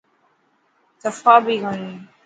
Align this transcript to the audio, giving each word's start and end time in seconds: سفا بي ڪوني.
سفا 1.03 1.35
بي 1.45 1.55
ڪوني. 1.63 1.91